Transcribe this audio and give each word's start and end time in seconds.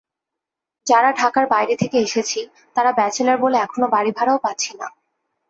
যারা 0.87 1.09
ঢাকার 1.11 1.45
বাইরে 1.47 1.75
থেকে 1.75 1.97
এসেছি, 1.99 2.39
তারা 2.75 2.91
ব্যাচেলর 2.91 3.37
বলে 3.37 3.57
এখন 3.57 3.81
বাড়িভাড়াও 3.87 4.43
পাচ্ছি 4.43 4.71
না। 4.79 4.87